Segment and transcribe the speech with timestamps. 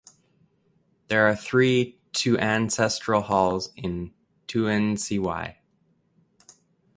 [1.09, 4.15] There are three To Ancestral Halls in
[4.47, 5.59] Tuen Tsz Wai.